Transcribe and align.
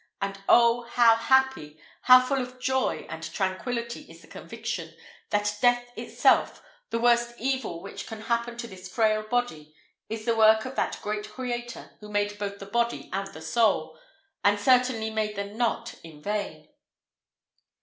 And 0.19 0.41
oh! 0.49 0.81
how 0.89 1.15
happy, 1.15 1.79
how 2.01 2.19
full 2.25 2.41
of 2.41 2.59
joy 2.59 3.05
and 3.07 3.21
tranquillity 3.21 4.09
is 4.09 4.21
the 4.21 4.27
conviction, 4.27 4.95
that 5.29 5.55
death 5.61 5.91
itself, 5.95 6.63
the 6.89 6.97
worst 6.97 7.35
evil 7.37 7.83
which 7.83 8.07
can 8.07 8.21
happen 8.21 8.57
to 8.57 8.65
this 8.67 8.87
frail 8.89 9.21
body, 9.21 9.75
is 10.09 10.25
the 10.25 10.35
work 10.35 10.65
of 10.65 10.75
that 10.75 10.97
great 11.03 11.29
Creator 11.29 11.91
who 11.99 12.09
made 12.09 12.39
both 12.39 12.57
the 12.57 12.65
body 12.65 13.11
and 13.13 13.27
the 13.27 13.43
soul, 13.43 13.95
and 14.43 14.59
certainly 14.59 15.11
made 15.11 15.35
them 15.35 15.55
not 15.55 15.93
in 16.03 16.19
vain." 16.23 16.67